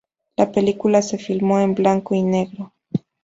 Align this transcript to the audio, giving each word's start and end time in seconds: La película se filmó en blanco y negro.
La 0.35 0.51
película 0.51 1.03
se 1.03 1.19
filmó 1.19 1.59
en 1.59 1.75
blanco 1.75 2.15
y 2.15 2.23
negro. 2.23 2.73